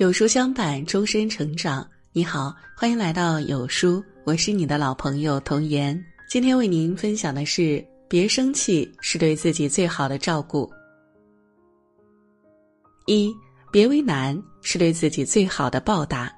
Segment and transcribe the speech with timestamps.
[0.00, 1.86] 有书相伴，终身成长。
[2.10, 6.02] 你好，欢迎来到有书，我是你的老朋友童言。
[6.26, 10.66] 今天为您分享的是：别生气是对自己最好的照顾。
[13.04, 13.30] 一，
[13.70, 16.34] 别为难是对自己最好的报答。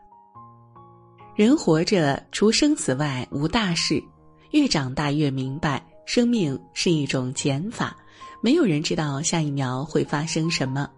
[1.36, 4.02] 人活着，除生死外无大事。
[4.50, 7.96] 越长大越明白，生命是一种减法，
[8.40, 10.90] 没有人知道下一秒会发生什么。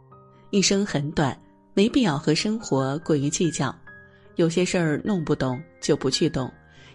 [0.49, 1.39] 一生很短。
[1.75, 3.75] 没必要和生活过于计较，
[4.37, 6.51] 有些事儿弄不懂就不去懂，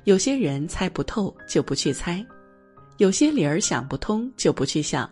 [0.05, 2.25] 有些人猜不透就不去猜，
[2.97, 5.09] 有些理儿想不通就不去想。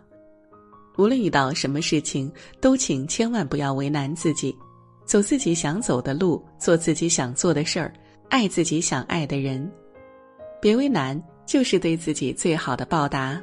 [0.97, 4.55] 无论遇到什么事情，都请千万不要为难自己，
[5.05, 7.93] 走自己想走的路，做自己想做的事儿，
[8.29, 9.69] 爱自己想爱的人，
[10.61, 13.39] 别为难，就是对自己最好的报答。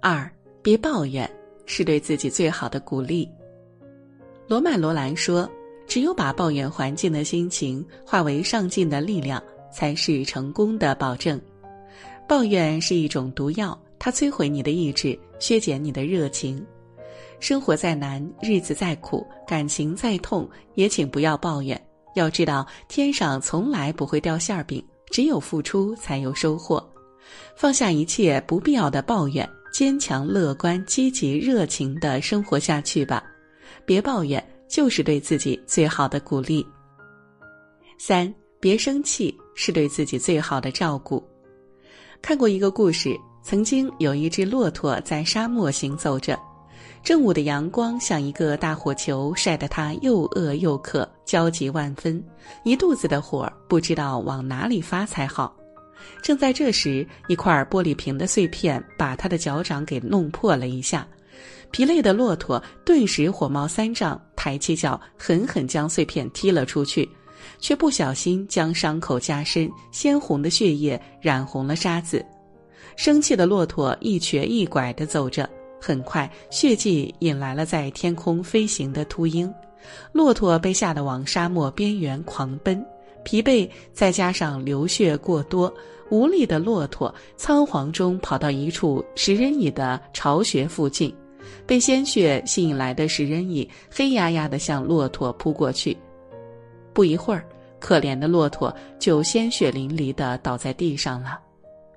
[0.00, 1.30] 二，别抱怨，
[1.64, 3.26] 是对自己最好的鼓励。
[4.46, 5.50] 罗曼·罗兰说
[5.88, 9.42] ：“只有把抱怨环境的心情化为上进的力量，
[9.72, 11.40] 才是成功的保证。
[12.28, 16.64] 抱怨是一种毒药，它摧毁你的意志，削减你的热情。
[17.40, 21.80] 生活再难，日子再苦，感情再痛，也请不要抱怨。
[22.14, 26.86] 要知道，天上从来不会掉馅儿饼，只有付出才有收获。
[27.56, 33.24] 放下一切不必要的抱怨，坚强、乐观、积极、热情的生活下去吧。”
[33.86, 36.66] 别抱怨，就是对自己最好的鼓励。
[37.98, 41.22] 三，别生气，是对自己最好的照顾。
[42.20, 46.38] 看过一个故事，曾经有一只骆驼在沙漠行走着，
[47.02, 52.22] 正午的阳光像一个大火球，晒得它又饿又渴，焦急万分，
[52.64, 55.54] 一肚子的火，不知道往哪里发才好。
[56.22, 61.06] 正在这时，一块玻璃瓶的碎片把他的脚掌给弄破了一下。
[61.74, 67.10] 疲累的骆驼顿时火冒三丈，抬起脚狠狠将碎片踢了出去，
[67.58, 72.24] 却不小心将伤口加深，鲜红的血液染红了沙子。
[72.94, 75.50] 生气的骆驼一瘸一拐地走着，
[75.80, 79.52] 很快血迹引来了在天空飞行的秃鹰。
[80.12, 82.86] 骆驼被吓得往沙漠边缘狂奔，
[83.24, 85.74] 疲惫再加上流血过多，
[86.08, 91.12] 无力的骆驼仓皇中跑到一处食人蚁的巢穴附近。
[91.66, 95.96] 被鲜血吸引来的食人蚁黑压压地向骆驼扑过去，
[96.92, 97.44] 不一会儿，
[97.80, 101.40] 可怜的骆驼就鲜血淋漓地倒在地上了。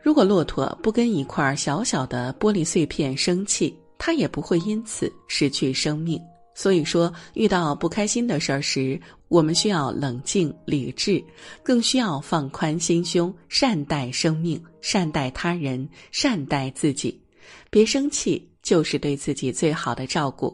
[0.01, 6.21] 如果骆驼不跟一块小小的玻璃碎片生气，它也不会因此失去生命。
[6.53, 11.23] 所以说，遇到不开心的事儿时，我们需要冷静理智，
[11.61, 17.21] 更需要放宽心胸，善待生命，善待他人，善待自己，
[17.69, 18.47] 别生气。
[18.63, 20.53] 就是对自己最好的照顾。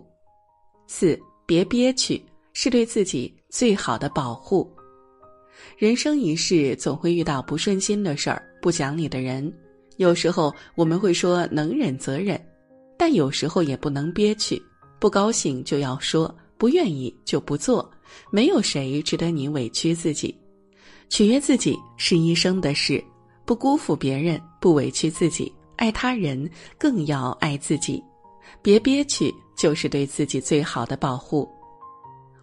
[0.86, 2.24] 四，别憋屈，
[2.54, 4.72] 是对自己最好的保护。
[5.80, 9.52] 人生一世，总会遇到不顺心的事儿、不讲理的人。
[9.98, 12.40] 有时候我们会说能忍则忍，
[13.00, 14.62] 但有时候也不能憋屈。
[15.00, 17.90] 不高兴就要说，不愿意就不做。
[18.30, 20.40] 没有谁值得你委屈自己，
[21.09, 23.03] 取悦自己是一生的事。
[23.44, 25.52] 不辜负别人，不委屈自己。
[25.84, 28.02] 爱他人更要爱自己，
[28.62, 31.46] 别憋屈，就是对自己最好的保护。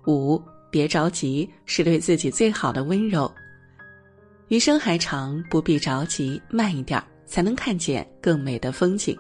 [0.07, 0.39] 五，
[0.71, 3.33] 别着急，是对自己最好的温柔。
[4.49, 9.17] 余生还长，不必着急，慢一点才能看见更美的风景。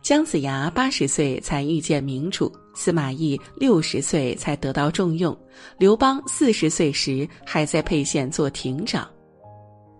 [0.00, 5.36] 姜子牙八十岁才遇见明主，司马懿六十岁才得到重用，
[5.78, 9.10] 刘邦四十岁时还在沛县做亭长。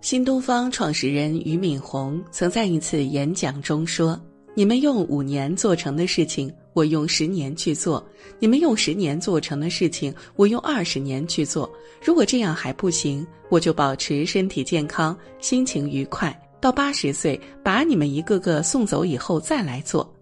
[0.02, 4.20] 新东方创始人俞敏洪曾在一次演讲中说
[4.52, 8.04] ：“你们用五年做成的事情，我用十年去做；
[8.40, 11.72] 你们用十年做成的事情，我用二十年去做。
[12.02, 20.12] 如果这样还不行，我就保持身体健康，心情愉快，到八十岁把你们一个个送走以后再来做。”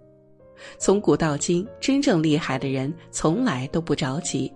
[0.79, 4.53] 从古到今，真正厉害的人从来都不着急。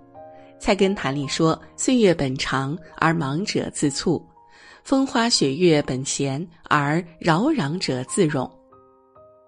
[0.61, 4.23] 菜根谭里说：“岁月本长，而忙者自促。”
[4.85, 8.51] 风花雪月本闲，而扰攘者自冗。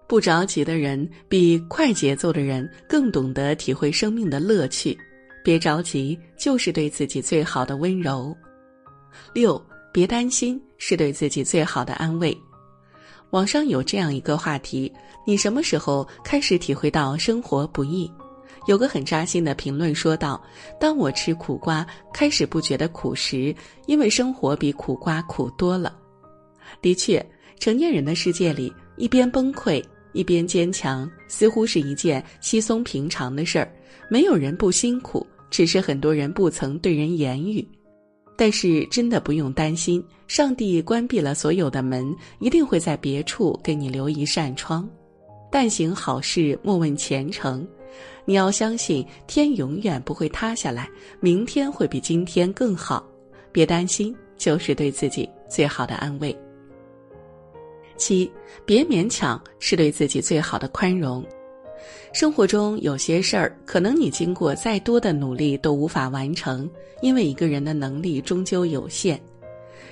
[0.07, 4.97] 不着急的人比快节奏的人更懂得体会生命的乐趣。
[5.43, 8.35] 别着急，就是对自己最好的温柔。
[9.31, 9.63] 六，
[9.93, 12.35] 别担心，是对自己最好的安慰。
[13.29, 14.91] 网上有这样一个话题：
[15.23, 18.11] 你什么时候开始体会到生活不易？
[18.67, 20.41] 有个很扎心的评论说道
[20.79, 23.55] ：“当我吃苦瓜开始不觉得苦时，
[23.85, 25.95] 因为生活比苦瓜苦多了。”
[26.81, 27.25] 的确，
[27.59, 29.83] 成年人的世界里，一边崩溃
[30.13, 33.71] 一边坚强，似乎是一件稀松平常的事儿。
[34.09, 37.65] 没有人不辛苦，只是很多人不曾对人言语。
[38.37, 44.87] 但是真的不用担心，上帝关闭了所有的门，一定会在别处给你留一扇窗。
[45.49, 47.67] 但行好事，莫问前程。
[48.25, 50.89] 你要相信，天永远不会塌下来，
[51.19, 53.05] 明天会比今天更好。
[53.51, 56.37] 别担心，就是对自己最好的安慰。
[57.95, 58.31] 七，
[58.65, 61.25] 别勉强，是对自己最好的宽容。
[62.13, 66.69] 生活中有些事儿，可能你经过再多的努力都无法完成，
[67.01, 69.19] 因为一个人的能力终究有限。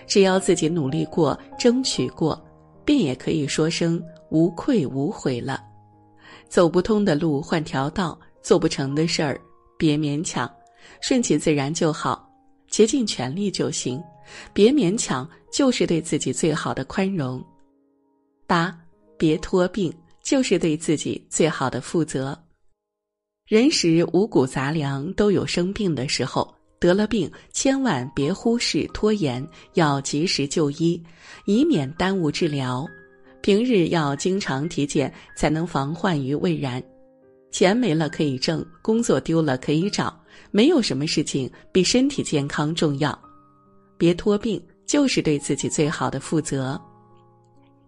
[0.06, 2.40] 只要自己努力过、争取过，
[2.84, 5.63] 便也可以说声无愧无悔了。
[6.47, 9.39] 走不通的路换条道，做不成的事儿
[9.77, 10.51] 别勉强，
[11.01, 12.29] 顺其自然就好，
[12.69, 14.01] 竭尽全力就行。
[14.53, 17.43] 别勉强，就是对自己最好的宽容。
[18.47, 18.75] 八，
[19.17, 19.93] 别拖病。
[20.25, 22.35] 就是对自己最好的负责。
[23.47, 26.51] 人食五谷杂粮，都有生病的时候。
[26.79, 30.99] 得了病，千万别忽视拖延，要及时就医，
[31.45, 32.87] 以免耽误治疗。
[33.45, 36.81] 平日要经常体检，才能防患于未然。
[37.51, 40.19] 钱没了可以挣，工作丢了可以找，
[40.50, 43.15] 没有什么事情比身体健康重要。
[44.00, 46.81] 别拖病，就是对自己最好的负责。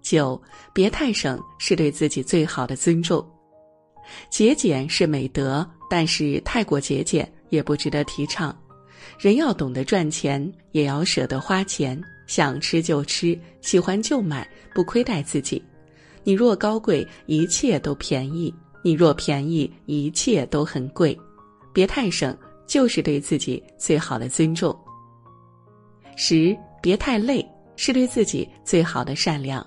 [0.04, 0.39] 九，
[0.75, 3.27] 别太省，是对自己最好的尊重。
[4.30, 8.56] 节俭是美德，但是太过节俭也不值得提倡。
[9.18, 12.00] 人要懂得赚钱，也要舍得花钱。
[12.27, 15.63] 想吃就吃，喜欢就买，不亏待自己。
[16.24, 18.53] 你若高贵，一切都便宜；
[18.83, 21.18] 你若便宜，一切都很贵。
[21.74, 22.38] 别太省，
[22.68, 24.77] 就是对自己最好的尊重。
[26.15, 29.65] 十，别太累，是对自己最好的善良。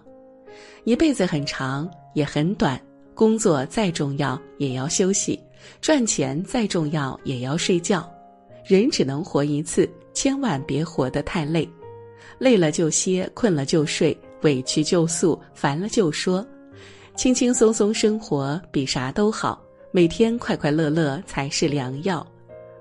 [0.84, 2.80] 一辈子很长也很短，
[3.14, 5.40] 工作再重要也要休息，
[5.80, 8.06] 赚钱再重要也要睡觉。
[8.66, 11.66] 人只能活一次，千万别活得太累。
[12.38, 16.46] 累了就歇，困了就睡，委屈就诉，烦了就说。
[17.16, 19.62] 轻轻松松生活比啥都好，
[19.92, 22.26] 每天快快乐乐才是良药。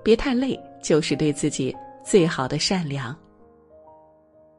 [0.02, 3.14] 别太累，就是对自己最好的善良。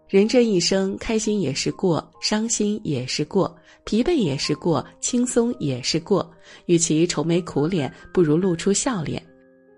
[0.08, 3.56] 人这一生，开心也是过，伤心也是过，
[3.86, 6.30] 疲惫也是过，轻松也是过。
[6.66, 9.26] 与其愁眉苦脸，不如露出笑脸，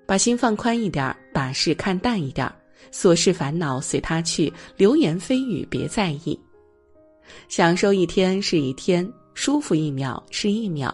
[0.08, 2.56] 把心放宽一点儿，把事看淡一点儿，
[2.92, 6.40] 琐事烦恼随他去，流言蜚语别在意。
[7.48, 10.94] 享受一天是一天，舒服一秒是一秒，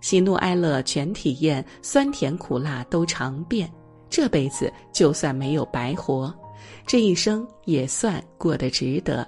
[0.00, 3.70] 喜怒哀乐全体验，酸甜苦辣都尝遍。
[4.08, 6.34] 这辈子就算没有白活。
[6.86, 9.26] 这一生也算过得值得。